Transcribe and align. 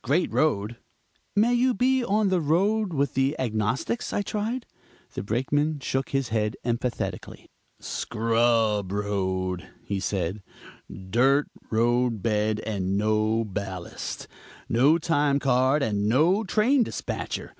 Great 0.00 0.32
road." 0.32 0.78
"May 1.36 1.54
be 1.74 1.98
you 1.98 2.06
rode 2.08 2.94
with 2.94 3.12
the 3.12 3.38
Agnostics?" 3.38 4.10
I 4.10 4.22
tried. 4.22 4.64
The 5.12 5.22
Brakeman 5.22 5.80
shook 5.80 6.08
his 6.08 6.30
head 6.30 6.56
emphatically. 6.64 7.50
"Scrub 7.78 8.90
road," 8.90 9.68
he 9.84 10.00
said, 10.00 10.42
"dirt 10.90 11.48
road 11.70 12.22
bed 12.22 12.60
and 12.60 12.96
no 12.96 13.44
ballast; 13.44 14.28
no 14.66 14.96
time 14.96 15.38
card, 15.38 15.82
and 15.82 16.08
no 16.08 16.42
train 16.42 16.84
dispatcher. 16.84 17.52